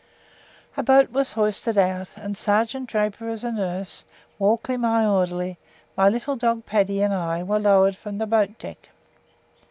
[0.75, 4.03] A boat was hoisted out, and Sergeant Draper as a nurse,
[4.39, 5.59] Walkley my orderly,
[5.95, 8.89] my little dog Paddy and I were lowered from the boat deck.